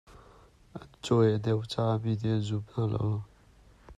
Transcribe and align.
An 0.79 0.87
cuai 1.03 1.29
a 1.35 1.37
neo 1.43 1.59
caah 1.71 1.95
mi 2.03 2.11
nih 2.21 2.31
an 2.35 2.41
zum 2.47 2.65
hna 2.71 2.83
lo. 2.93 3.11